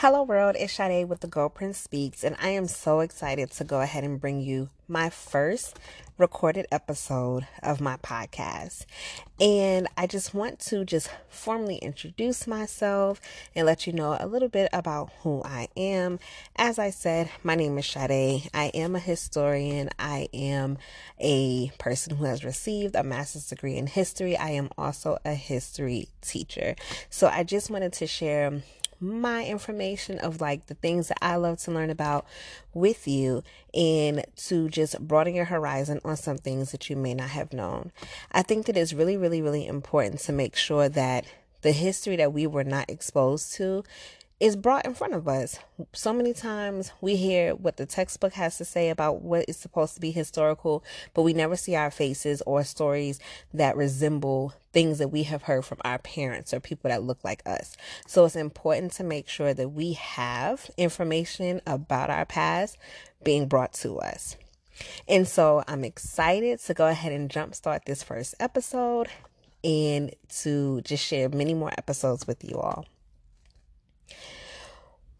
[0.00, 0.56] Hello, world.
[0.58, 4.04] It's Sade with the Girl Prince Speaks, and I am so excited to go ahead
[4.04, 5.78] and bring you my first
[6.18, 8.84] recorded episode of my podcast.
[9.40, 13.22] And I just want to just formally introduce myself
[13.54, 16.18] and let you know a little bit about who I am.
[16.56, 18.50] As I said, my name is Sade.
[18.52, 19.88] I am a historian.
[19.98, 20.76] I am
[21.18, 24.36] a person who has received a master's degree in history.
[24.36, 26.76] I am also a history teacher.
[27.08, 28.60] So I just wanted to share
[29.00, 32.26] my information of like the things that I love to learn about
[32.74, 33.42] with you
[33.74, 37.92] and to just broaden your horizon on some things that you may not have known.
[38.32, 41.26] I think that it's really, really, really important to make sure that
[41.62, 43.82] the history that we were not exposed to
[44.38, 45.58] is brought in front of us.
[45.94, 49.94] So many times we hear what the textbook has to say about what is supposed
[49.94, 53.18] to be historical, but we never see our faces or stories
[53.54, 57.42] that resemble things that we have heard from our parents or people that look like
[57.46, 57.78] us.
[58.06, 62.76] So it's important to make sure that we have information about our past
[63.24, 64.36] being brought to us.
[65.08, 69.08] And so I'm excited to go ahead and jumpstart this first episode
[69.64, 72.84] and to just share many more episodes with you all.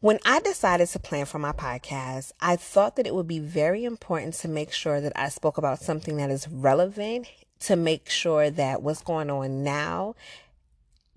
[0.01, 3.85] When I decided to plan for my podcast, I thought that it would be very
[3.85, 7.29] important to make sure that I spoke about something that is relevant
[7.61, 10.15] to make sure that what's going on now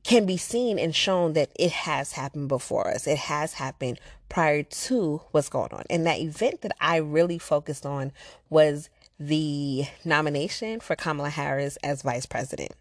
[0.04, 3.06] can be seen and shown that it has happened before us.
[3.06, 5.84] It has happened prior to what's going on.
[5.90, 8.14] And that event that I really focused on
[8.50, 12.72] was the nomination for Kamala Harris as vice president.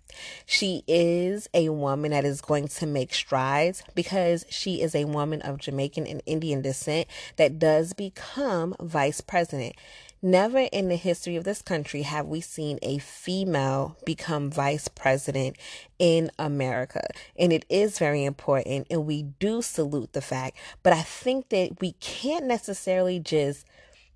[0.46, 5.42] She is a woman that is going to make strides because she is a woman
[5.42, 9.74] of Jamaican and Indian descent that does become vice president.
[10.20, 15.56] Never in the history of this country have we seen a female become vice president
[16.00, 17.06] in America.
[17.36, 20.56] And it is very important, and we do salute the fact.
[20.82, 23.64] But I think that we can't necessarily just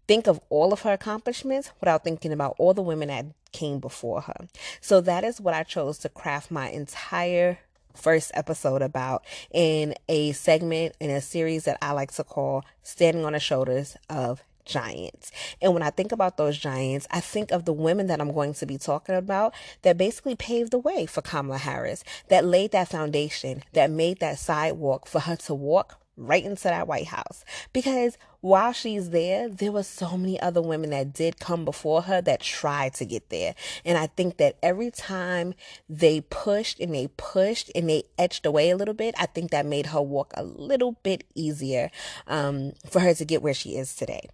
[0.06, 4.22] think of all of her accomplishments without thinking about all the women that came before
[4.22, 4.46] her.
[4.80, 7.58] So that is what I chose to craft my entire
[7.94, 13.24] first episode about in a segment in a series that I like to call Standing
[13.24, 15.30] on the Shoulders of Giants.
[15.60, 18.54] And when I think about those giants, I think of the women that I'm going
[18.54, 22.88] to be talking about that basically paved the way for Kamala Harris, that laid that
[22.88, 27.44] foundation, that made that sidewalk for her to walk right into that White House.
[27.72, 32.20] Because while she's there, there were so many other women that did come before her
[32.22, 33.54] that tried to get there.
[33.84, 35.54] And I think that every time
[35.88, 39.66] they pushed and they pushed and they etched away a little bit, I think that
[39.66, 41.90] made her walk a little bit easier
[42.26, 44.28] um, for her to get where she is today.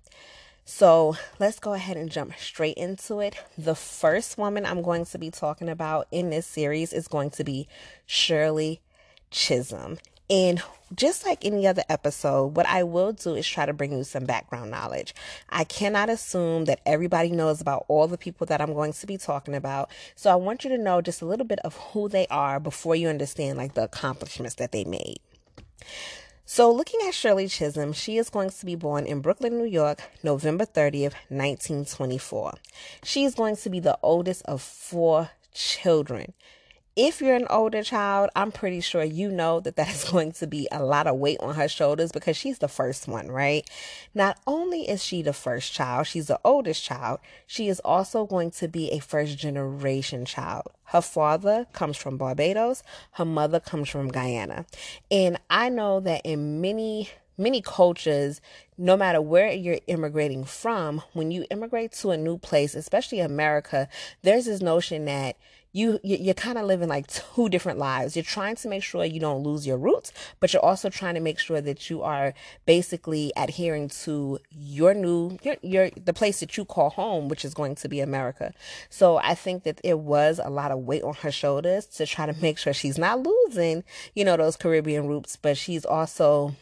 [0.71, 3.37] So let's go ahead and jump straight into it.
[3.57, 7.45] The first woman I'm going to be talking about in this series is going to
[7.45, 7.69] be
[8.05, 8.83] Shirley
[9.31, 9.97] Chisholm.
[10.31, 10.63] And
[10.95, 14.25] just like any other episode, what I will do is try to bring you some
[14.25, 15.15] background knowledge.
[15.49, 19.17] I cannot assume that everybody knows about all the people that I'm going to be
[19.17, 19.91] talking about.
[20.15, 22.97] So I want you to know just a little bit of who they are before
[22.97, 25.19] you understand like the accomplishments that they made.
[26.51, 30.01] So, looking at Shirley Chisholm, she is going to be born in Brooklyn, New York,
[30.23, 32.55] November 30th, 1924.
[33.05, 36.33] She is going to be the oldest of four children
[36.99, 40.49] if you're an older child, I'm pretty sure you know that that is going to
[40.49, 43.71] be a lot of weight on her shoulders because she's the first one, right?
[44.15, 48.51] Not only is she the first child, she's the oldest child, she is also going
[48.51, 50.65] to be a first generation child.
[50.87, 52.83] Her father comes from Barbados,
[53.13, 54.67] her mother comes from Guyana.
[55.09, 57.11] And I know that in many
[57.41, 58.41] many cultures,
[58.77, 63.89] no matter where you're immigrating from, when you immigrate to a new place, especially America,
[64.23, 65.37] there's this notion that
[65.79, 68.17] you you're kind of living like two different lives.
[68.17, 71.21] You're trying to make sure you don't lose your roots, but you're also trying to
[71.21, 72.35] make sure that you are
[72.67, 77.55] basically adhering to your new your your the place that you call home, which is
[77.55, 78.53] going to be America.
[78.91, 82.27] So I think that it was a lot of weight on her shoulders to try
[82.27, 83.85] to make sure she's not losing,
[84.15, 86.57] you know, those Caribbean roots, but she's also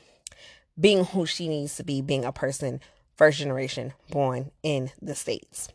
[0.79, 2.81] being who she needs to be, being a person
[3.17, 5.71] first generation born in the states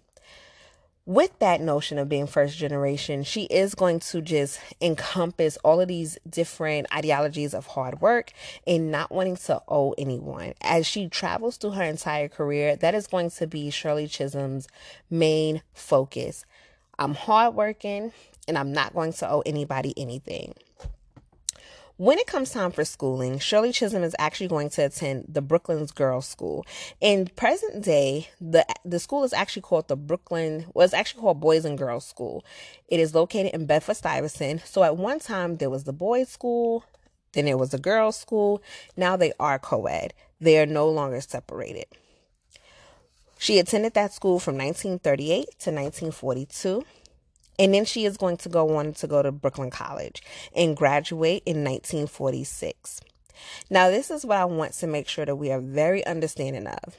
[1.05, 5.87] with that notion of being first generation, she is going to just encompass all of
[5.87, 8.31] these different ideologies of hard work
[8.67, 10.53] and not wanting to owe anyone.
[10.61, 14.67] As she travels through her entire career, that is going to be Shirley Chisholm's
[15.09, 16.45] main focus.
[16.99, 18.13] I'm hardworking
[18.47, 20.53] and I'm not going to owe anybody anything.
[22.01, 25.91] When it comes time for schooling, Shirley Chisholm is actually going to attend the Brooklyn's
[25.91, 26.65] Girls School.
[26.99, 31.63] In present day, the the school is actually called the Brooklyn was actually called Boys
[31.63, 32.43] and Girls School.
[32.87, 34.65] It is located in Bedford Stuyvesant.
[34.65, 36.85] So at one time there was the boys' school,
[37.33, 38.63] Then it was the girls' school.
[38.97, 40.15] Now they are co ed.
[40.39, 41.85] They are no longer separated.
[43.37, 46.83] She attended that school from 1938 to 1942.
[47.61, 50.23] And then she is going to go on to go to Brooklyn College
[50.55, 53.01] and graduate in 1946.
[53.69, 56.97] Now, this is what I want to make sure that we are very understanding of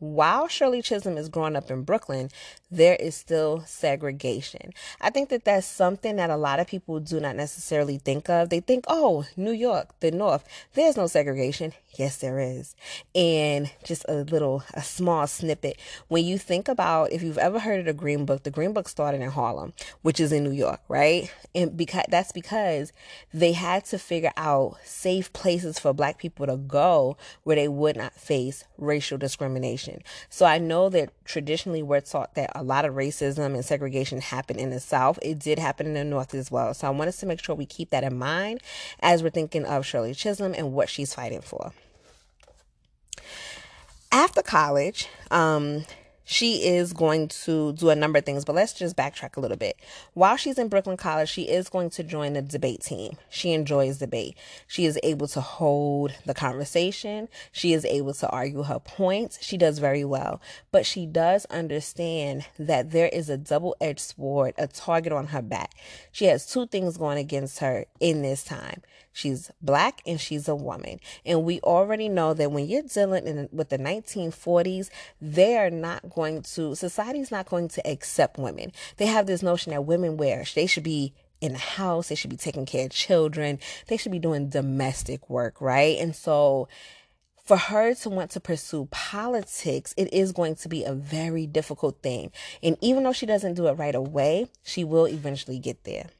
[0.00, 2.30] while Shirley Chisholm is growing up in Brooklyn,
[2.70, 4.72] there is still segregation.
[5.00, 8.50] I think that that's something that a lot of people do not necessarily think of.
[8.50, 10.44] They think, oh, New York, the North,
[10.74, 11.72] there's no segregation.
[11.98, 12.76] Yes, there is.
[13.14, 15.78] And just a little, a small snippet.
[16.08, 18.88] When you think about, if you've ever heard of the Green Book, the Green Book
[18.88, 19.72] started in Harlem,
[20.02, 21.32] which is in New York, right?
[21.54, 22.92] And because that's because
[23.34, 27.96] they had to figure out safe places for black people to go where they would
[27.96, 32.94] not face racial discrimination so I know that traditionally we're taught that a lot of
[32.94, 35.18] racism and segregation happened in the South.
[35.22, 36.74] It did happen in the North as well.
[36.74, 38.60] So I want us to make sure we keep that in mind
[39.00, 41.72] as we're thinking of Shirley Chisholm and what she's fighting for.
[44.12, 45.86] After college, um,
[46.30, 49.56] she is going to do a number of things, but let's just backtrack a little
[49.56, 49.76] bit.
[50.14, 53.16] While she's in Brooklyn College, she is going to join the debate team.
[53.28, 54.36] She enjoys debate.
[54.68, 57.28] She is able to hold the conversation.
[57.50, 59.42] She is able to argue her points.
[59.42, 60.40] She does very well,
[60.70, 65.42] but she does understand that there is a double edged sword, a target on her
[65.42, 65.72] back.
[66.12, 68.82] She has two things going against her in this time.
[69.12, 71.00] She's black and she's a woman.
[71.26, 74.88] And we already know that when you're dealing in, with the 1940s,
[75.20, 78.72] they are not going to, society's not going to accept women.
[78.98, 82.30] They have this notion that women wear, they should be in the house, they should
[82.30, 83.58] be taking care of children,
[83.88, 85.98] they should be doing domestic work, right?
[85.98, 86.68] And so,
[87.44, 92.00] for her to want to pursue politics, it is going to be a very difficult
[92.00, 92.30] thing.
[92.62, 96.10] And even though she doesn't do it right away, she will eventually get there.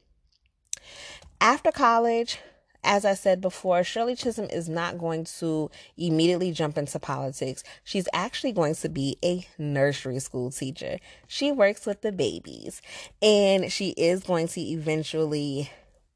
[1.40, 2.40] After college,
[2.82, 7.62] as I said before, Shirley Chisholm is not going to immediately jump into politics.
[7.84, 10.98] She's actually going to be a nursery school teacher.
[11.26, 12.80] She works with the babies
[13.20, 15.70] and she is going to eventually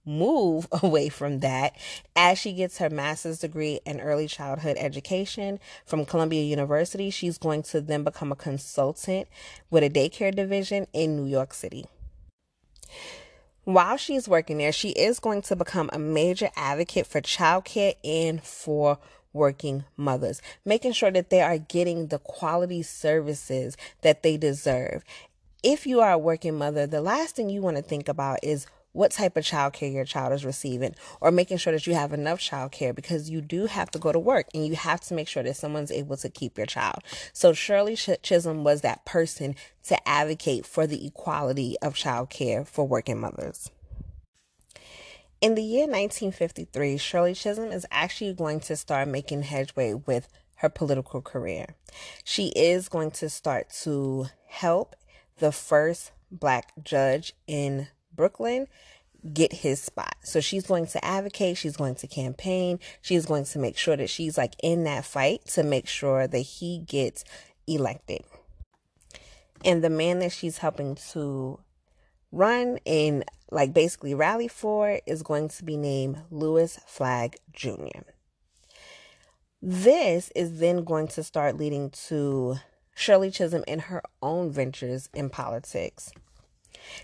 [0.06, 1.76] move away from that
[2.16, 7.10] as she gets her master's degree in early childhood education from Columbia University.
[7.10, 9.28] She's going to then become a consultant
[9.70, 11.86] with a daycare division in New York City.
[13.64, 18.42] While she's working there, she is going to become a major advocate for childcare and
[18.42, 18.98] for
[19.32, 25.02] working mothers, making sure that they are getting the quality services that they deserve.
[25.62, 28.66] If you are a working mother, the last thing you want to think about is
[28.94, 32.12] what type of child care your child is receiving or making sure that you have
[32.12, 35.14] enough child care because you do have to go to work and you have to
[35.14, 37.00] make sure that someone's able to keep your child.
[37.32, 39.56] So Shirley Chisholm was that person
[39.88, 43.70] to advocate for the equality of child care for working mothers.
[45.40, 50.68] In the year 1953, Shirley Chisholm is actually going to start making headway with her
[50.68, 51.74] political career.
[52.22, 54.94] She is going to start to help
[55.38, 58.66] the first black judge in Brooklyn
[59.32, 60.16] get his spot.
[60.22, 64.10] So she's going to advocate, she's going to campaign, she's going to make sure that
[64.10, 67.24] she's like in that fight to make sure that he gets
[67.66, 68.22] elected.
[69.64, 71.58] And the man that she's helping to
[72.30, 78.02] run and like basically rally for is going to be named Lewis Flagg Jr.
[79.62, 82.56] This is then going to start leading to
[82.94, 86.12] Shirley Chisholm in her own ventures in politics.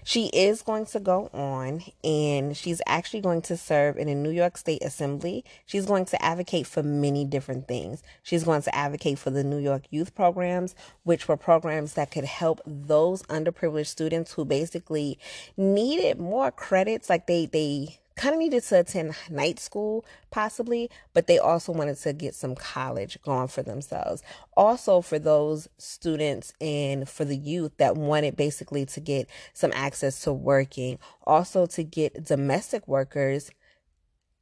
[0.04, 4.30] She is going to go on and she's actually going to serve in a New
[4.30, 5.44] York State Assembly.
[5.66, 8.02] She's going to advocate for many different things.
[8.22, 10.74] She's going to advocate for the New York youth programs,
[11.04, 15.18] which were programs that could help those underprivileged students who basically
[15.56, 21.26] needed more credits like they they kind of needed to attend night school, possibly, but
[21.26, 24.22] they also wanted to get some college going for themselves.
[24.56, 30.20] Also, for those students and for the youth that wanted basically to get some access
[30.22, 33.50] to working, also to get domestic workers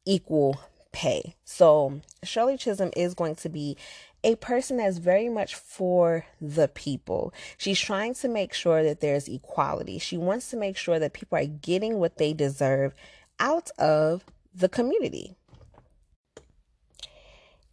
[0.04, 0.58] equal
[0.92, 1.36] pay.
[1.44, 3.76] So, Shirley Chisholm is going to be
[4.24, 7.32] a person that's very much for the people.
[7.56, 9.98] She's trying to make sure that there's equality.
[9.98, 12.94] She wants to make sure that people are getting what they deserve
[13.38, 15.36] out of the community.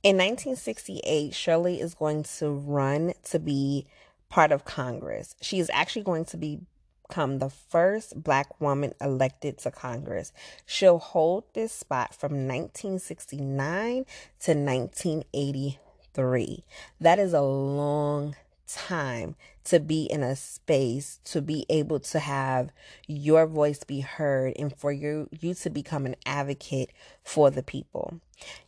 [0.03, 3.87] In 1968, Shirley is going to run to be
[4.29, 5.35] part of Congress.
[5.41, 6.59] She is actually going to be
[7.07, 10.33] become the first black woman elected to Congress.
[10.65, 14.05] She'll hold this spot from 1969
[14.39, 16.63] to 1983.
[16.99, 18.35] That is a long
[18.67, 22.71] time to be in a space to be able to have
[23.07, 26.91] your voice be heard and for you you to become an advocate
[27.23, 28.19] for the people.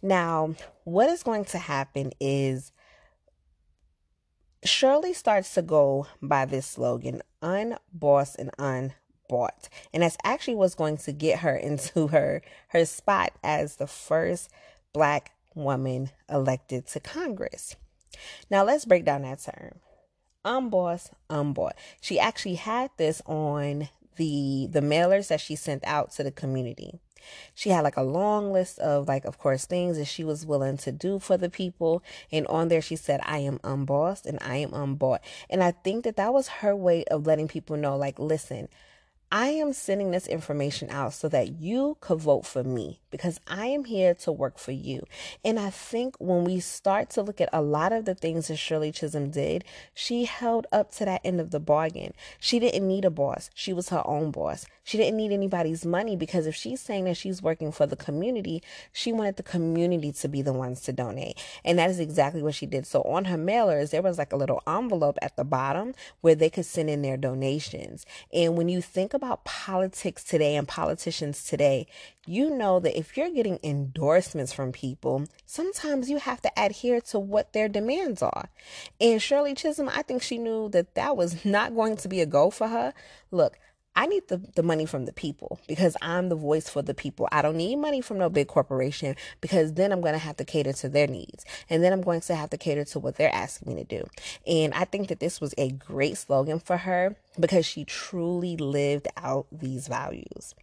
[0.02, 2.72] Now, what is going to happen is
[4.64, 9.70] Shirley starts to go by this slogan, unbossed and unbought.
[9.94, 14.50] And that's actually what's going to get her into her her spot as the first
[14.94, 17.76] black woman elected to Congress.
[18.50, 19.80] Now let's break down that term.
[20.48, 21.76] Unbossed, unbought.
[22.00, 27.00] She actually had this on the the mailers that she sent out to the community.
[27.54, 30.78] She had like a long list of like of course things that she was willing
[30.78, 32.02] to do for the people
[32.32, 35.22] and on there she said I am unbossed and I am unbought.
[35.50, 38.70] And I think that that was her way of letting people know like listen,
[39.30, 43.66] I am sending this information out so that you could vote for me because I
[43.66, 45.04] am here to work for you.
[45.44, 48.56] And I think when we start to look at a lot of the things that
[48.56, 52.14] Shirley Chisholm did, she held up to that end of the bargain.
[52.40, 54.66] She didn't need a boss, she was her own boss.
[54.88, 58.64] She didn't need anybody's money because if she's saying that she's working for the community,
[58.94, 61.44] she wanted the community to be the ones to donate.
[61.66, 62.88] And that is exactly what she did.
[62.88, 66.50] So on her mailers, there was like a little envelope at the bottom where they
[66.50, 68.06] could send in their donations.
[68.32, 71.88] And when you think about politics today and politicians today,
[72.26, 77.20] you know that if you're getting endorsements from people, sometimes you have to adhere to
[77.20, 78.50] what their demands are.
[79.02, 82.26] And Shirley Chisholm, I think she knew that that was not going to be a
[82.26, 82.94] go for her.
[83.32, 83.60] Look,
[83.98, 87.28] I need the, the money from the people because I'm the voice for the people.
[87.32, 90.46] I don't need money from no big corporation because then I'm going to have to
[90.46, 91.46] cater to their needs.
[91.68, 94.08] And then I'm going to have to cater to what they're asking me to do.
[94.46, 99.08] And I think that this was a great slogan for her because she truly lived
[99.18, 100.54] out these values.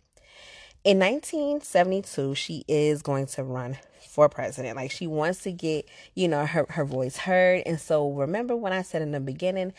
[0.85, 4.77] In 1972, she is going to run for president.
[4.77, 7.65] Like she wants to get, you know, her, her voice heard.
[7.67, 9.73] And so remember when I said in the beginning,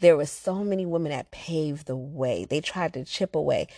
[0.00, 2.44] there were so many women that paved the way.
[2.44, 3.68] They tried to chip away.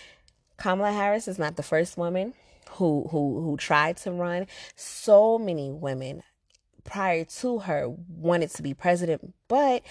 [0.57, 2.35] Kamala Harris is not the first woman
[2.71, 4.47] who who who tried to run.
[4.77, 6.23] So many women
[6.85, 9.83] prior to her wanted to be president, but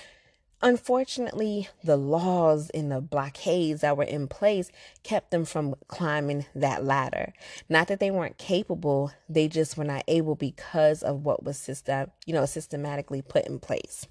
[0.62, 4.72] unfortunately, the laws and the blockades that were in place
[5.04, 7.34] kept them from climbing that ladder.
[7.70, 12.12] Not that they weren't capable, they just were not able because of what was system,
[12.26, 14.08] you know, systematically put in place.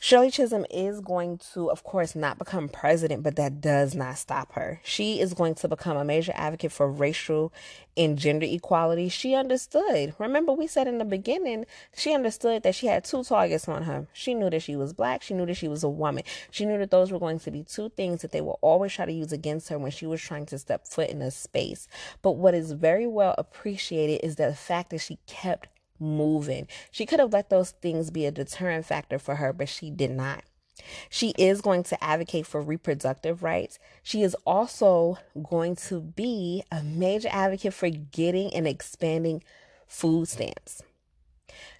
[0.00, 4.52] Shirley Chisholm is going to, of course, not become president, but that does not stop
[4.52, 4.80] her.
[4.84, 7.52] She is going to become a major advocate for racial
[7.96, 9.08] and gender equality.
[9.08, 10.14] She understood.
[10.20, 14.06] Remember, we said in the beginning, she understood that she had two targets on her.
[14.12, 16.22] She knew that she was black, she knew that she was a woman.
[16.52, 19.04] She knew that those were going to be two things that they will always try
[19.04, 21.88] to use against her when she was trying to step foot in a space.
[22.22, 25.68] But what is very well appreciated is the fact that she kept
[26.00, 26.68] moving.
[26.90, 30.10] She could have let those things be a deterrent factor for her, but she did
[30.10, 30.44] not.
[31.10, 33.78] She is going to advocate for reproductive rights.
[34.02, 39.42] She is also going to be a major advocate for getting and expanding
[39.86, 40.82] food stamps.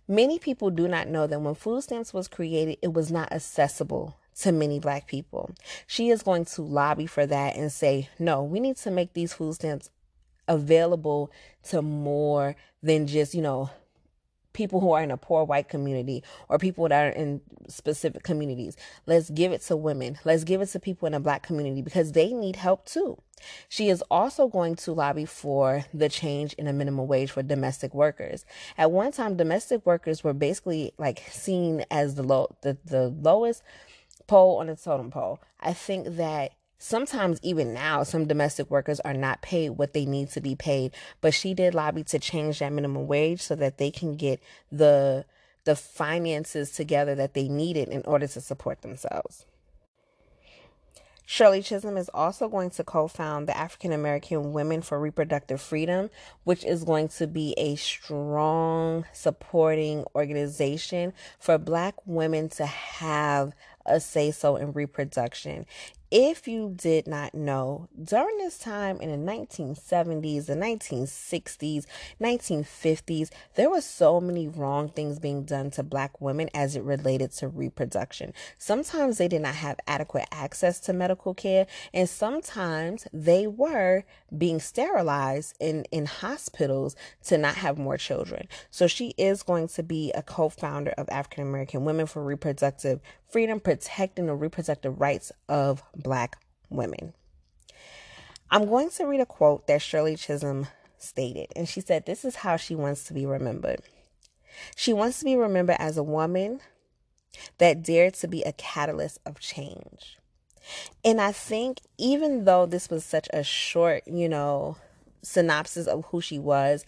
[0.08, 4.18] Many people do not know that when food stamps was created, it was not accessible
[4.40, 5.50] to many black people.
[5.86, 9.34] She is going to lobby for that and say, no, we need to make these
[9.34, 9.90] food stamps
[10.46, 11.30] available
[11.64, 13.70] to more than just, you know,
[14.52, 18.76] people who are in a poor white community or people that are in specific communities.
[19.06, 20.18] Let's give it to women.
[20.24, 23.20] Let's give it to people in a black community because they need help too.
[23.68, 27.94] She is also going to lobby for the change in a minimum wage for domestic
[27.94, 28.44] workers.
[28.76, 33.62] At one time, domestic workers were basically like seen as the low, the, the lowest
[34.26, 35.40] pole on the totem pole.
[35.60, 40.30] I think that Sometimes, even now, some domestic workers are not paid what they need
[40.30, 40.94] to be paid.
[41.20, 45.24] But she did lobby to change that minimum wage so that they can get the
[45.64, 49.44] the finances together that they needed in order to support themselves.
[51.26, 56.08] Shirley Chisholm is also going to co found the African American Women for Reproductive Freedom,
[56.44, 63.52] which is going to be a strong supporting organization for Black women to have
[63.84, 65.66] a say so in reproduction
[66.10, 71.84] if you did not know, during this time in the 1970s, the 1960s,
[72.20, 77.32] 1950s, there were so many wrong things being done to black women as it related
[77.32, 78.32] to reproduction.
[78.56, 84.04] Sometimes they did not have adequate access to medical care, and sometimes they were
[84.36, 88.48] being sterilized in, in hospitals to not have more children.
[88.70, 93.00] So she is going to be a co founder of African American Women for Reproductive
[93.28, 96.38] freedom protecting the reproductive rights of black
[96.70, 97.12] women.
[98.50, 102.36] I'm going to read a quote that Shirley Chisholm stated, and she said, This is
[102.36, 103.80] how she wants to be remembered.
[104.74, 106.60] She wants to be remembered as a woman
[107.58, 110.18] that dared to be a catalyst of change.
[111.04, 114.76] And I think even though this was such a short, you know,
[115.22, 116.84] synopsis of who she was,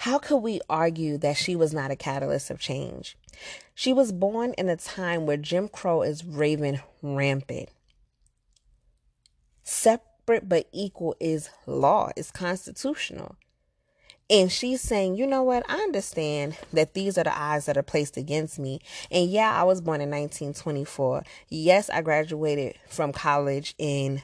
[0.00, 3.18] how could we argue that she was not a catalyst of change?
[3.74, 7.68] She was born in a time where Jim Crow is raving rampant.
[9.62, 13.36] Separate but equal is law, is constitutional.
[14.30, 15.64] And she's saying, you know what?
[15.68, 18.80] I understand that these are the odds that are placed against me.
[19.10, 21.24] And yeah, I was born in 1924.
[21.50, 24.22] Yes, I graduated from college in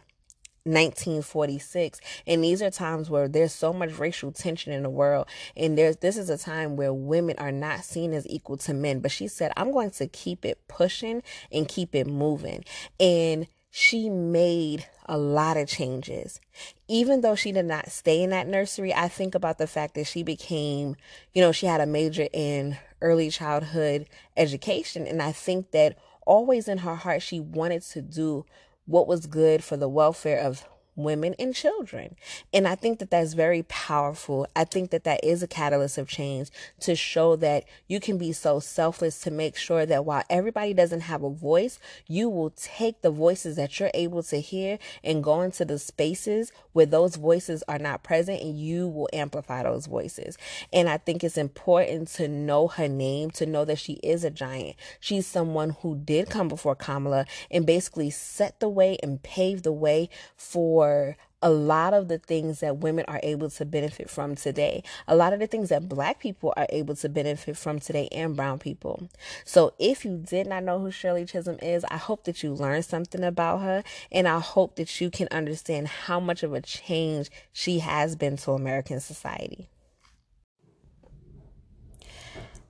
[0.66, 5.78] 1946 and these are times where there's so much racial tension in the world and
[5.78, 9.10] there's this is a time where women are not seen as equal to men but
[9.10, 12.64] she said i'm going to keep it pushing and keep it moving
[12.98, 13.46] and
[13.78, 16.40] she made a lot of changes.
[16.88, 20.06] Even though she did not stay in that nursery, I think about the fact that
[20.06, 20.96] she became,
[21.34, 25.06] you know, she had a major in early childhood education.
[25.06, 28.46] And I think that always in her heart, she wanted to do
[28.86, 30.64] what was good for the welfare of
[30.96, 32.16] women and children.
[32.52, 34.46] And I think that that's very powerful.
[34.56, 36.50] I think that that is a catalyst of change
[36.80, 41.02] to show that you can be so selfless to make sure that while everybody doesn't
[41.02, 45.42] have a voice, you will take the voices that you're able to hear and go
[45.42, 50.38] into the spaces where those voices are not present and you will amplify those voices.
[50.72, 54.30] And I think it's important to know her name, to know that she is a
[54.30, 54.76] giant.
[55.00, 59.72] She's someone who did come before Kamala and basically set the way and paved the
[59.72, 64.34] way for for a lot of the things that women are able to benefit from
[64.36, 68.08] today, a lot of the things that black people are able to benefit from today,
[68.12, 69.08] and brown people.
[69.44, 72.84] So, if you did not know who Shirley Chisholm is, I hope that you learned
[72.84, 77.30] something about her, and I hope that you can understand how much of a change
[77.52, 79.68] she has been to American society.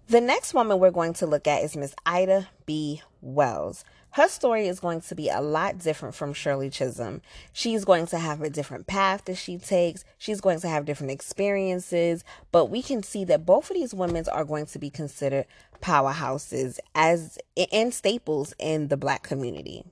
[0.08, 3.02] The next woman we're going to look at is Miss Ida B.
[3.20, 3.84] Wells.
[4.10, 7.20] Her story is going to be a lot different from Shirley Chisholm.
[7.52, 10.04] She's going to have a different path that she takes.
[10.16, 14.24] She's going to have different experiences, but we can see that both of these women
[14.32, 15.44] are going to be considered
[15.82, 17.38] powerhouses as
[17.70, 19.84] and staples in the black community.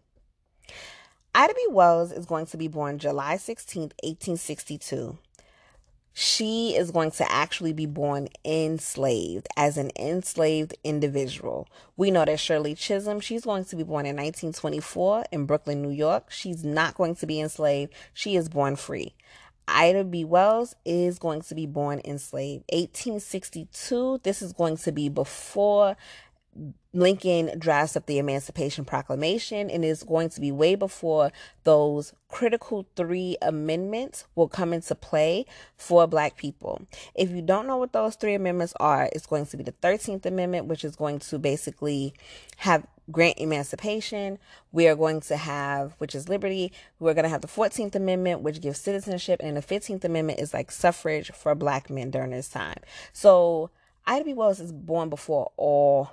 [1.35, 1.67] Ida B.
[1.69, 5.19] Wells is going to be born July 16th, 1862
[6.17, 11.69] she is going to actually be born enslaved as an enslaved individual.
[11.97, 15.91] We know that Shirley Chisholm, she's going to be born in 1924 in Brooklyn, New
[15.91, 16.31] York.
[16.31, 17.93] She's not going to be enslaved.
[18.13, 19.15] She is born free.
[19.67, 20.25] Ida B.
[20.25, 22.65] Wells is going to be born enslaved.
[22.73, 25.97] 1862, this is going to be before
[26.93, 31.33] Lincoln drafts up the Emancipation Proclamation and is going to be way before
[31.65, 35.45] those critical three amendments will come into play
[35.77, 36.83] for Black people.
[37.15, 40.25] If you don't know what those three amendments are, it's going to be the 13th
[40.25, 42.15] Amendment, which is going to basically
[42.59, 44.39] have grant emancipation.
[44.71, 46.73] We are going to have, which is liberty.
[47.01, 50.55] We're going to have the 14th Amendment, which gives citizenship, and the 15th Amendment is
[50.55, 52.79] like suffrage for Black men during this time.
[53.13, 53.71] So
[54.07, 54.35] Ida B.
[54.35, 56.11] Wells is born before all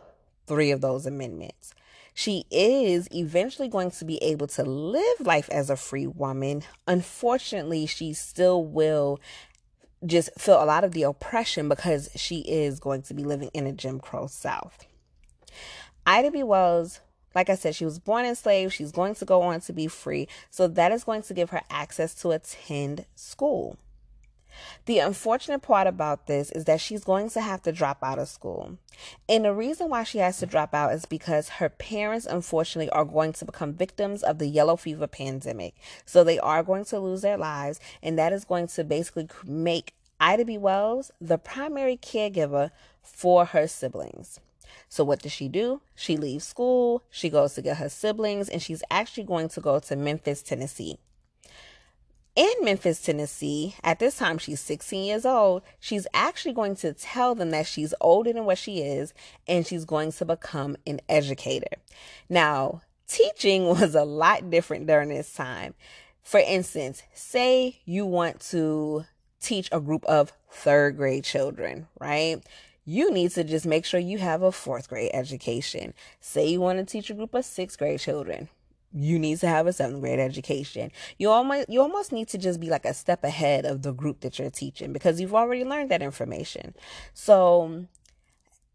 [0.51, 1.73] three of those amendments.
[2.13, 6.63] She is eventually going to be able to live life as a free woman.
[6.85, 9.21] Unfortunately, she still will
[10.05, 13.65] just feel a lot of the oppression because she is going to be living in
[13.65, 14.85] a Jim Crow South.
[16.05, 16.43] Ida B.
[16.43, 16.99] Wells,
[17.33, 18.73] like I said, she was born enslaved.
[18.73, 20.27] She's going to go on to be free.
[20.49, 23.77] So that is going to give her access to attend school.
[24.85, 28.27] The unfortunate part about this is that she's going to have to drop out of
[28.27, 28.77] school.
[29.27, 33.05] And the reason why she has to drop out is because her parents, unfortunately, are
[33.05, 35.75] going to become victims of the yellow fever pandemic.
[36.05, 39.93] So they are going to lose their lives, and that is going to basically make
[40.19, 40.57] Ida B.
[40.57, 44.39] Wells the primary caregiver for her siblings.
[44.87, 45.81] So, what does she do?
[45.95, 49.79] She leaves school, she goes to get her siblings, and she's actually going to go
[49.79, 50.99] to Memphis, Tennessee
[52.35, 57.35] in Memphis, Tennessee, at this time she's 16 years old, she's actually going to tell
[57.35, 59.13] them that she's older than what she is
[59.47, 61.77] and she's going to become an educator.
[62.29, 65.73] Now, teaching was a lot different during this time.
[66.23, 69.05] For instance, say you want to
[69.41, 72.41] teach a group of third grade children, right?
[72.85, 75.93] You need to just make sure you have a fourth grade education.
[76.19, 78.49] Say you want to teach a group of sixth grade children
[78.93, 80.91] you need to have a seventh grade education.
[81.17, 84.21] You almost you almost need to just be like a step ahead of the group
[84.21, 86.73] that you're teaching because you've already learned that information.
[87.13, 87.85] So,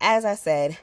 [0.00, 0.78] as I said,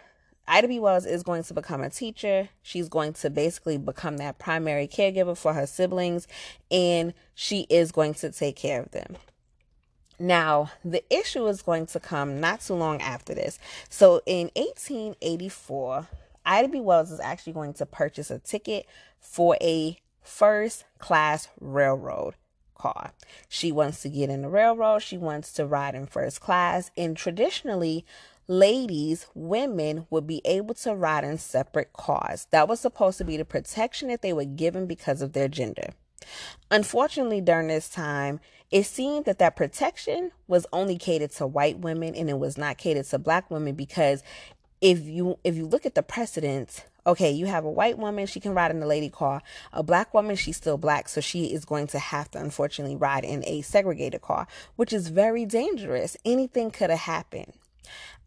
[0.47, 0.79] Ida B.
[0.79, 2.49] Wells is going to become a teacher.
[2.61, 6.27] She's going to basically become that primary caregiver for her siblings,
[6.69, 9.15] and she is going to take care of them.
[10.19, 13.57] Now, the issue is going to come not too long after this.
[13.89, 16.07] So, in 1884,
[16.45, 16.81] Ida B.
[16.81, 18.85] Wells is actually going to purchase a ticket
[19.23, 22.35] for a first class railroad
[22.75, 23.13] car.
[23.47, 27.15] She wants to get in the railroad, she wants to ride in first class, and
[27.17, 28.05] traditionally,
[28.47, 32.47] ladies, women would be able to ride in separate cars.
[32.51, 35.93] That was supposed to be the protection that they were given because of their gender.
[36.71, 38.39] Unfortunately, during this time,
[38.71, 42.77] it seemed that that protection was only catered to white women and it was not
[42.77, 44.23] catered to black women because
[44.81, 48.39] if you if you look at the precedents okay you have a white woman she
[48.39, 49.41] can ride in the lady car.
[49.71, 53.23] A black woman she's still black so she is going to have to unfortunately ride
[53.23, 56.17] in a segregated car which is very dangerous.
[56.25, 57.53] Anything could have happened.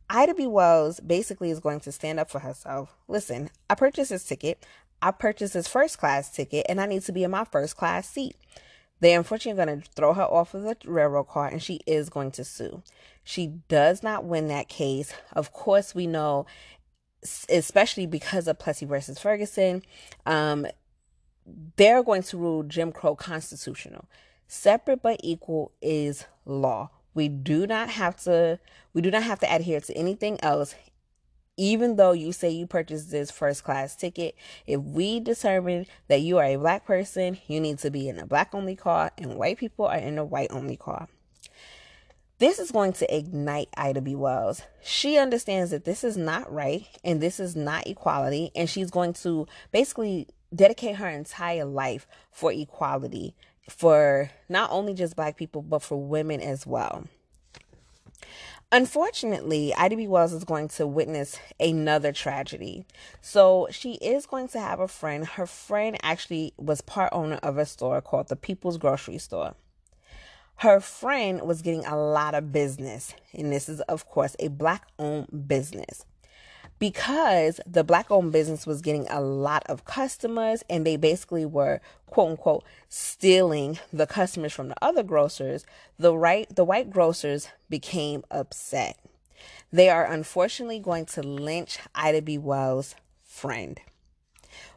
[0.08, 0.46] Ida b.
[0.46, 2.96] Wells basically is going to stand up for herself.
[3.08, 4.64] Listen i purchased this ticket.
[5.02, 8.08] I purchased this first class ticket and i need to be in my first class
[8.08, 8.36] seat.
[9.00, 12.30] They're unfortunately going to throw her off of the railroad car and she is going
[12.32, 12.82] to sue.
[13.22, 15.12] She does not win that case.
[15.32, 16.46] Of course, we know,
[17.48, 19.82] especially because of Plessy versus Ferguson,
[20.24, 20.66] um,
[21.76, 24.06] they're going to rule Jim Crow constitutional.
[24.48, 26.90] Separate but equal is law.
[27.14, 28.58] We do not have to
[28.92, 30.74] we do not have to adhere to anything else
[31.56, 34.34] even though you say you purchased this first class ticket,
[34.66, 38.26] if we determine that you are a black person, you need to be in a
[38.26, 41.08] black only car and white people are in a white only car.
[42.38, 44.14] This is going to ignite Ida B.
[44.14, 44.60] Wells.
[44.82, 49.14] She understands that this is not right and this is not equality, and she's going
[49.14, 53.34] to basically dedicate her entire life for equality
[53.70, 57.04] for not only just black people, but for women as well.
[58.70, 60.06] Unfortunately, Ida B.
[60.06, 62.84] Wells is going to witness another tragedy.
[63.22, 65.26] So she is going to have a friend.
[65.26, 69.54] Her friend actually was part owner of a store called the People's Grocery Store.
[70.60, 74.86] Her friend was getting a lot of business, and this is, of course, a black
[74.98, 76.06] owned business.
[76.78, 81.80] Because the black owned business was getting a lot of customers and they basically were
[82.06, 85.64] quote unquote stealing the customers from the other grocers
[85.98, 88.98] the right the white grocers became upset.
[89.72, 92.36] They are unfortunately going to lynch ida b.
[92.36, 93.80] Wells friend.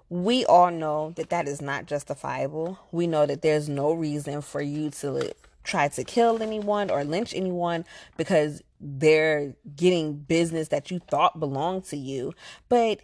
[0.09, 2.79] We all know that that is not justifiable.
[2.91, 7.33] We know that there's no reason for you to try to kill anyone or lynch
[7.33, 7.85] anyone
[8.17, 12.33] because they're getting business that you thought belonged to you.
[12.69, 13.01] But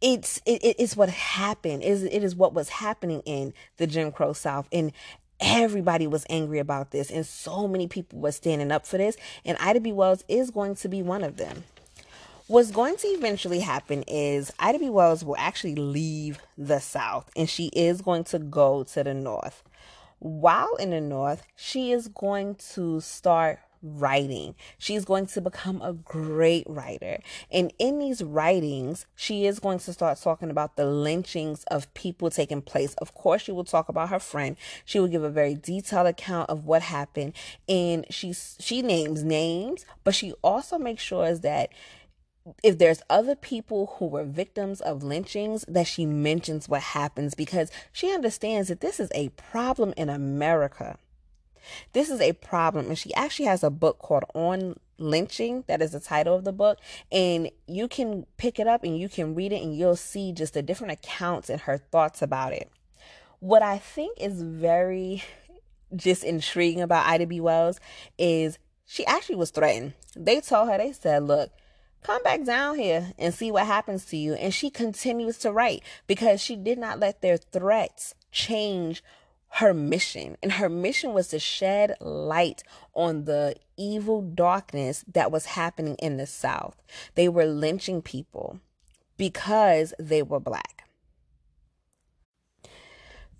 [0.00, 1.82] it's it, it's what happened.
[1.82, 4.68] Is it is what was happening in the jim crow south.
[4.72, 4.92] And
[5.40, 7.10] everybody was angry about this.
[7.10, 9.16] And so many people were standing up for this.
[9.44, 11.64] And ida b wells is going to be one of them.
[12.48, 17.30] What's going to eventually happen is ida b wells will actually leave the south.
[17.36, 19.62] And she is going to go to the north
[20.18, 24.54] while in the north she is going to start writing.
[24.78, 27.18] She's going to become a great writer.
[27.50, 32.30] And in these writings, she is going to start talking about the lynchings of people
[32.30, 32.94] taking place.
[32.94, 34.56] Of course, she will talk about her friend.
[34.84, 37.34] She will give a very detailed account of what happened.
[37.68, 41.70] And she she names names, but she also makes sure that
[42.62, 47.70] if there's other people who were victims of lynchings that she mentions what happens because
[47.92, 50.98] she understands that this is a problem in America
[51.92, 52.86] this is a problem.
[52.88, 55.64] And she actually has a book called On Lynching.
[55.66, 56.78] That is the title of the book.
[57.10, 60.54] And you can pick it up and you can read it and you'll see just
[60.54, 62.70] the different accounts and her thoughts about it.
[63.40, 65.22] What I think is very
[65.94, 67.40] just intriguing about Ida B.
[67.40, 67.80] Wells
[68.18, 69.94] is she actually was threatened.
[70.16, 71.50] They told her, they said, look,
[72.06, 74.34] come back down here and see what happens to you.
[74.34, 79.02] And she continues to write because she did not let their threats change
[79.48, 80.36] her mission.
[80.40, 82.62] And her mission was to shed light
[82.94, 86.80] on the evil darkness that was happening in the South.
[87.16, 88.60] They were lynching people
[89.16, 90.84] because they were black.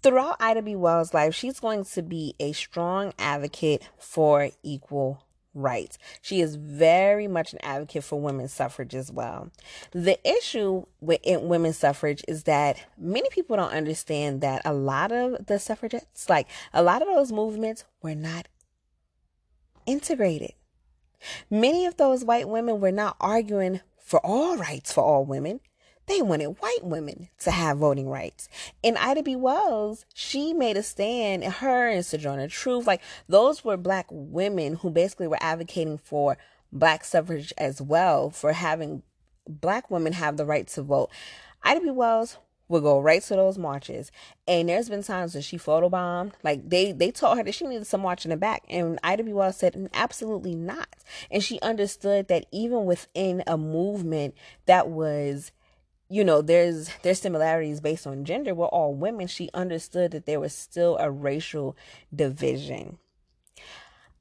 [0.03, 0.77] Throughout Ida B.
[0.77, 5.26] Wells' life, she's going to be a strong advocate for equal
[5.57, 5.99] rights.
[6.21, 9.51] She is very much an advocate for women's suffrage as well.
[9.93, 15.47] The issue with women's suffrage is that many people don't understand that a lot of
[15.47, 18.49] the suffragettes, like a lot of those movements, were not
[19.87, 20.53] integrated.
[21.51, 25.61] Many of those white women were not arguing for all rights for all women.
[26.07, 28.49] They wanted white women to have voting rights.
[28.85, 29.35] And Ida B.
[29.35, 34.91] Wells, she made a stand, her and Sojourner Truth, like those were black women who
[34.91, 36.39] basically were advocating for
[36.71, 39.03] black suffrage as well, for having
[39.49, 41.11] black women have the right to vote.
[41.65, 41.91] Ida B.
[41.91, 42.39] Wells
[42.69, 44.11] would go right to those marches.
[44.47, 46.33] And there's been times when she photobombed.
[46.43, 48.65] Like they they told her that she needed some watching the back.
[48.69, 49.33] And Ida B.
[49.33, 50.89] Wells said absolutely not.
[51.31, 54.35] And she understood that even within a movement
[54.67, 55.53] that was
[56.09, 60.41] you know there's there's similarities based on gender we're all women she understood that there
[60.41, 61.77] was still a racial
[62.15, 62.99] division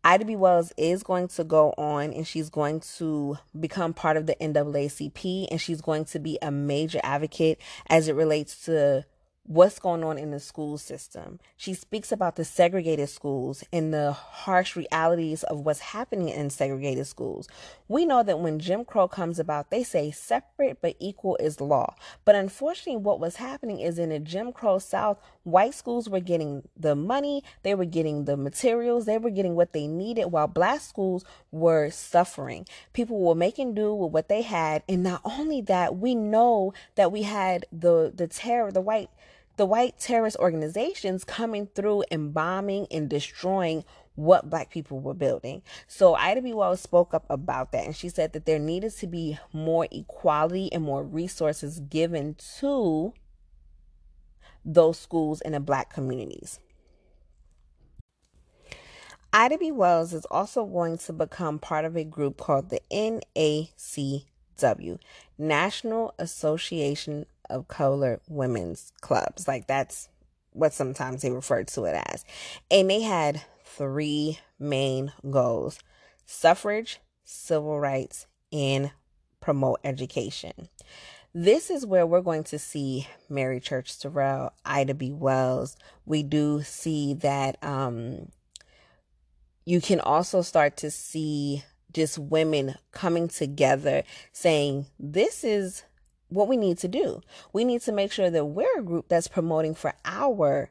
[0.07, 0.35] Ida B.
[0.35, 5.47] Wells is going to go on and she's going to become part of the NAACP
[5.49, 9.03] and she's going to be a major advocate as it relates to
[9.47, 11.39] what's going on in the school system.
[11.55, 17.05] She speaks about the segregated schools and the harsh realities of what's happening in segregated
[17.05, 17.47] schools.
[17.87, 21.93] We know that when Jim Crow comes about, they say separate but equal is law.
[22.25, 26.67] But unfortunately, what was happening is in the Jim Crow South, white schools were getting
[26.75, 30.81] the money, they were getting the materials, they were getting what they needed, while black
[30.81, 32.65] schools were suffering.
[32.93, 34.81] People were making do with what they had.
[34.89, 39.09] And not only that, we know that we had the, the terror, the white
[39.57, 43.83] the white terrorist organizations coming through and bombing and destroying
[44.15, 45.61] what black people were building.
[45.87, 46.53] So Ida B.
[46.53, 50.71] Wells spoke up about that and she said that there needed to be more equality
[50.71, 53.13] and more resources given to
[54.63, 56.59] those schools in the black communities.
[59.33, 59.71] Ida B.
[59.71, 62.81] Wells is also going to become part of a group called the
[64.57, 64.99] NACW,
[65.37, 69.47] National Association of colored women's clubs.
[69.47, 70.09] Like that's
[70.51, 72.25] what sometimes they refer to it as.
[72.71, 75.79] And they had three main goals
[76.25, 78.91] suffrage, civil rights, and
[79.39, 80.69] promote education.
[81.33, 85.11] This is where we're going to see Mary Church Terrell, Ida B.
[85.11, 85.75] Wells.
[86.05, 88.29] We do see that um,
[89.65, 91.63] you can also start to see
[91.95, 95.83] just women coming together saying, This is
[96.29, 97.21] what we need to do.
[97.53, 100.69] We need to make sure that we're a group that's promoting for our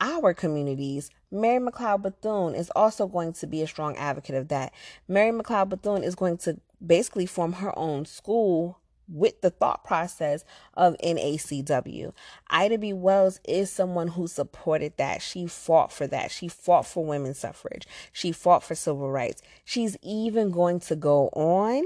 [0.00, 1.10] our communities.
[1.30, 4.72] Mary McLeod Bethune is also going to be a strong advocate of that.
[5.06, 8.79] Mary McLeod Bethune is going to basically form her own school
[9.10, 10.44] with the thought process
[10.74, 12.12] of NACW.
[12.48, 12.92] Ida B.
[12.92, 15.20] Wells is someone who supported that.
[15.22, 16.30] She fought for that.
[16.30, 17.86] She fought for women's suffrage.
[18.12, 19.42] She fought for civil rights.
[19.64, 21.84] She's even going to go on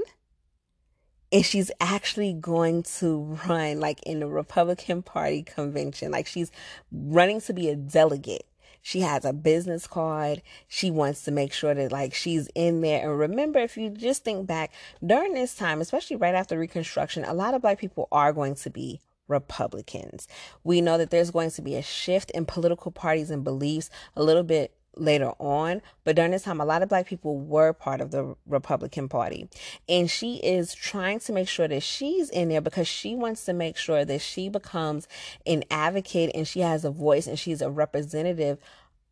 [1.31, 6.11] and she's actually going to run like in the Republican Party convention.
[6.11, 6.51] Like she's
[6.91, 8.45] running to be a delegate.
[8.85, 10.43] She has a business card.
[10.67, 13.09] She wants to make sure that like she's in there.
[13.09, 14.71] And remember, if you just think back
[15.03, 18.69] during this time, especially right after Reconstruction, a lot of black people are going to
[18.69, 20.27] be Republicans.
[20.63, 24.21] We know that there's going to be a shift in political parties and beliefs a
[24.21, 28.01] little bit later on, but during this time, a lot of black people were part
[28.01, 29.49] of the Republican Party.
[29.87, 33.53] And she is trying to make sure that she's in there because she wants to
[33.53, 35.07] make sure that she becomes
[35.45, 38.59] an advocate and she has a voice and she's a representative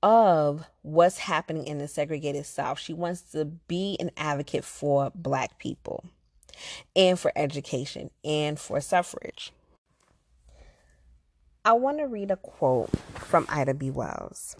[0.01, 2.77] of what's happening in the segregated South.
[2.79, 6.03] She wants to be an advocate for black people
[6.95, 9.53] and for education and for suffrage.
[11.65, 13.89] I want to read a quote from Ida B.
[13.89, 14.57] Wells.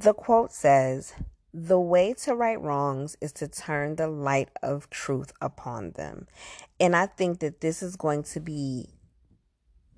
[0.00, 1.12] The quote says,
[1.52, 6.28] The way to right wrongs is to turn the light of truth upon them.
[6.78, 8.90] And I think that this is going to be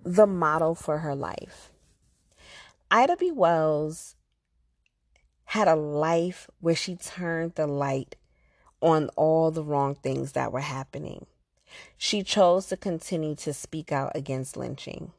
[0.03, 1.71] the model for her life.
[2.91, 3.31] Ida B.
[3.31, 4.17] Wells
[5.45, 8.17] had a life where she turned the light
[8.81, 11.27] on all the wrong things that were happening.
[11.99, 15.13] She chose to continue to speak out against lynching.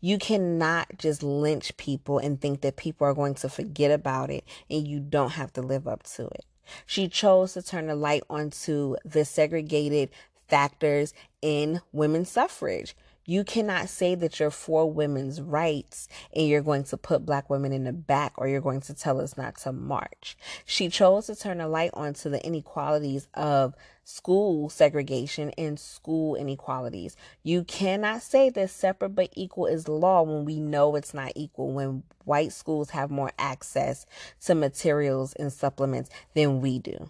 [0.00, 4.44] You cannot just lynch people and think that people are going to forget about it
[4.70, 6.44] and you don't have to live up to it.
[6.86, 10.10] She chose to turn the light onto the segregated
[10.48, 12.94] factors in women's suffrage.
[13.24, 17.72] You cannot say that you're for women's rights and you're going to put black women
[17.72, 20.36] in the back or you're going to tell us not to march.
[20.64, 27.16] She chose to turn a light onto the inequalities of school segregation and school inequalities.
[27.44, 31.72] You cannot say that separate but equal is law when we know it's not equal,
[31.72, 34.04] when white schools have more access
[34.46, 37.08] to materials and supplements than we do.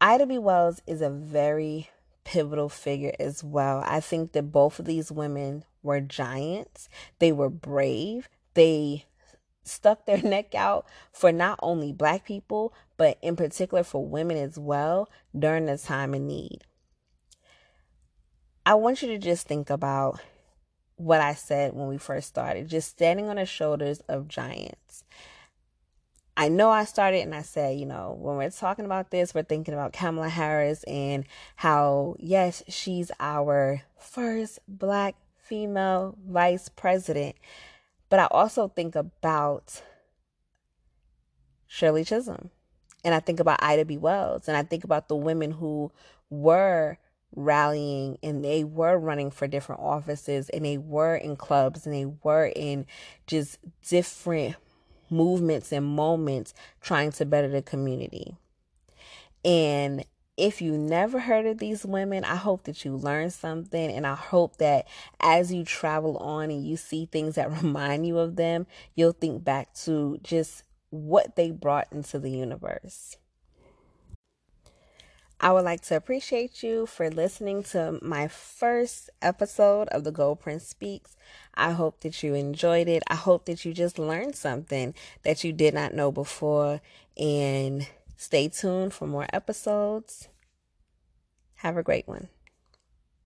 [0.00, 0.38] Ida B.
[0.38, 1.88] Wells is a very
[2.24, 3.82] pivotal figure as well.
[3.86, 6.88] I think that both of these women were giants.
[7.18, 8.28] They were brave.
[8.54, 9.06] They
[9.62, 14.58] stuck their neck out for not only black people, but in particular for women as
[14.58, 16.64] well during the time of need.
[18.66, 20.20] I want you to just think about
[20.96, 25.04] what I said when we first started, just standing on the shoulders of giants.
[26.36, 29.44] I know I started and I said, you know, when we're talking about this, we're
[29.44, 37.36] thinking about Kamala Harris and how, yes, she's our first black female vice president.
[38.08, 39.80] But I also think about
[41.68, 42.50] Shirley Chisholm
[43.04, 43.96] and I think about Ida B.
[43.96, 45.92] Wells and I think about the women who
[46.30, 46.98] were
[47.36, 52.06] rallying and they were running for different offices and they were in clubs and they
[52.22, 52.86] were in
[53.26, 54.56] just different
[55.14, 58.36] movements and moments trying to better the community.
[59.44, 60.04] And
[60.36, 63.90] if you never heard of these women, I hope that you learn something.
[63.90, 64.86] And I hope that
[65.20, 69.44] as you travel on and you see things that remind you of them, you'll think
[69.44, 73.16] back to just what they brought into the universe.
[75.44, 80.40] I would like to appreciate you for listening to my first episode of the Gold
[80.40, 81.18] Prince Speaks.
[81.54, 83.02] I hope that you enjoyed it.
[83.08, 86.80] I hope that you just learned something that you did not know before.
[87.18, 90.28] And stay tuned for more episodes.
[91.56, 92.28] Have a great one.